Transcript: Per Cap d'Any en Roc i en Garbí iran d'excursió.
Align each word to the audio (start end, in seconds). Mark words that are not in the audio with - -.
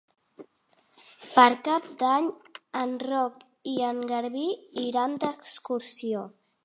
Per 1.33 1.45
Cap 1.67 1.91
d'Any 1.99 2.29
en 2.85 2.95
Roc 3.03 3.43
i 3.75 3.75
en 3.91 4.01
Garbí 4.13 4.47
iran 4.89 5.15
d'excursió. 5.25 6.25